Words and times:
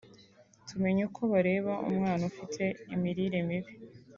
tumenya 0.67 1.01
uko 1.09 1.21
bareba 1.33 1.73
umwana 1.89 2.23
ufite 2.31 2.63
imirire 2.93 3.39
mibi 3.47 3.71